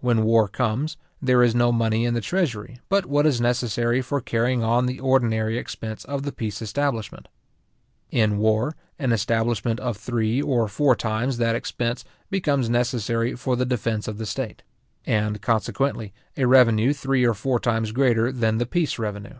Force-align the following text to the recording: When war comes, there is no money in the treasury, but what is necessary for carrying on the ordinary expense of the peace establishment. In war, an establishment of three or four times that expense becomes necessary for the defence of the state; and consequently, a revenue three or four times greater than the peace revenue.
When 0.00 0.24
war 0.24 0.48
comes, 0.48 0.96
there 1.20 1.42
is 1.42 1.54
no 1.54 1.72
money 1.72 2.06
in 2.06 2.14
the 2.14 2.22
treasury, 2.22 2.80
but 2.88 3.04
what 3.04 3.26
is 3.26 3.38
necessary 3.38 4.00
for 4.00 4.18
carrying 4.18 4.62
on 4.64 4.86
the 4.86 4.98
ordinary 4.98 5.58
expense 5.58 6.06
of 6.06 6.22
the 6.22 6.32
peace 6.32 6.62
establishment. 6.62 7.28
In 8.10 8.38
war, 8.38 8.76
an 8.98 9.12
establishment 9.12 9.78
of 9.78 9.98
three 9.98 10.40
or 10.40 10.68
four 10.68 10.96
times 10.96 11.36
that 11.36 11.54
expense 11.54 12.02
becomes 12.30 12.70
necessary 12.70 13.34
for 13.34 13.56
the 13.56 13.66
defence 13.66 14.08
of 14.08 14.16
the 14.16 14.24
state; 14.24 14.62
and 15.04 15.42
consequently, 15.42 16.14
a 16.38 16.46
revenue 16.46 16.94
three 16.94 17.26
or 17.26 17.34
four 17.34 17.60
times 17.60 17.92
greater 17.92 18.32
than 18.32 18.56
the 18.56 18.64
peace 18.64 18.98
revenue. 18.98 19.38